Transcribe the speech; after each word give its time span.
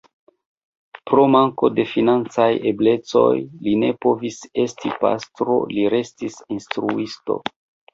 Pro 1.09 1.25
manko 1.33 1.69
de 1.81 1.85
financaj 1.91 2.49
eblecoj 2.73 3.29
li 3.39 3.77
ne 3.85 3.93
povis 4.09 4.43
esti 4.67 4.97
pastro, 5.07 5.63
li 5.79 5.89
restis 5.99 6.45
instruisto. 6.61 7.43